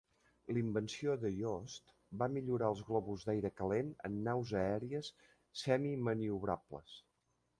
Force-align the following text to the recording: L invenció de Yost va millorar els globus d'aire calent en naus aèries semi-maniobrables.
L 0.51 0.53
invenció 0.59 1.11
de 1.23 1.29
Yost 1.39 1.91
va 2.21 2.27
millorar 2.37 2.69
els 2.75 2.81
globus 2.87 3.27
d'aire 3.29 3.53
calent 3.61 3.93
en 4.09 4.17
naus 4.29 4.55
aèries 4.63 5.13
semi-maniobrables. 5.65 6.99